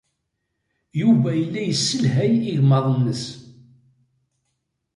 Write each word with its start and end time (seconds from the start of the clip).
Yuba 1.01 1.29
yella 1.39 1.61
yesselhay 1.63 2.33
igmaḍ-nnes. 2.51 3.23